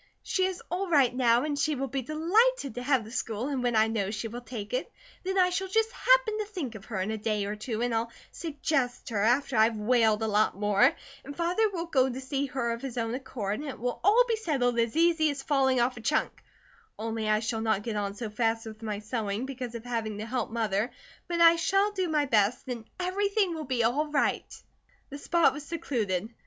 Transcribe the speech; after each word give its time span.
She 0.23 0.45
is 0.45 0.63
all 0.71 0.89
right 0.89 1.13
now, 1.15 1.43
and 1.43 1.59
she 1.59 1.75
will 1.75 1.87
be 1.87 2.01
delighted 2.01 2.73
to 2.73 2.81
have 2.81 3.03
the 3.03 3.11
school, 3.11 3.49
and 3.49 3.61
when 3.61 3.75
I 3.75 3.85
know 3.87 4.09
she 4.09 4.27
will 4.27 4.41
take 4.41 4.73
it 4.73 4.91
then 5.23 5.37
I 5.37 5.51
shall 5.51 5.67
just 5.67 5.91
happen 5.91 6.39
to 6.39 6.45
think 6.45 6.73
of 6.73 6.85
her 6.85 6.99
in 7.01 7.11
a 7.11 7.19
day 7.19 7.45
or 7.45 7.55
two 7.55 7.83
and 7.83 7.93
I'll 7.93 8.11
suggest 8.31 9.09
her, 9.09 9.21
after 9.21 9.55
I've 9.57 9.75
wailed 9.75 10.23
a 10.23 10.27
lot 10.27 10.57
more; 10.59 10.95
and 11.23 11.37
Father 11.37 11.69
will 11.69 11.85
go 11.85 12.09
to 12.09 12.19
see 12.19 12.47
her 12.47 12.71
of 12.71 12.81
his 12.81 12.97
own 12.97 13.13
accord, 13.13 13.59
and 13.59 13.69
it 13.69 13.77
will 13.79 13.99
all 14.03 14.25
be 14.27 14.37
settled 14.37 14.79
as 14.79 14.97
easy 14.97 15.29
as 15.29 15.43
falling 15.43 15.79
off 15.79 15.97
a 15.97 16.01
chunk, 16.01 16.41
only 16.97 17.29
I 17.29 17.39
shall 17.39 17.61
not 17.61 17.83
get 17.83 17.95
on 17.95 18.15
so 18.15 18.31
fast 18.31 18.65
with 18.65 18.81
my 18.81 18.97
sewing, 18.97 19.45
because 19.45 19.75
of 19.75 19.85
having 19.85 20.17
to 20.17 20.25
help 20.25 20.49
Mother; 20.49 20.89
but 21.27 21.41
I 21.41 21.57
shall 21.57 21.91
do 21.91 22.07
my 22.07 22.25
best, 22.25 22.67
and 22.67 22.85
everything 22.99 23.53
will 23.53 23.65
be 23.65 23.83
all 23.83 24.07
right." 24.07 24.63
The 25.11 25.19
spot 25.19 25.53
was 25.53 25.63
secluded. 25.63 26.33